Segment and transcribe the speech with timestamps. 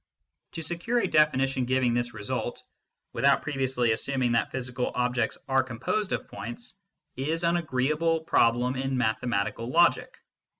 [0.53, 2.63] To secure a definition giving this result,
[3.13, 6.73] without previously assuming that physical objects are composed of points,
[7.15, 10.17] is an agree able problem in mathematical logic.